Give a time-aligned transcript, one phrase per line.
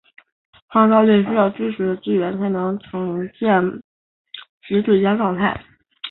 [0.71, 3.61] 创造力需要知识的支援才能呈现
[4.67, 5.63] 其最佳状态。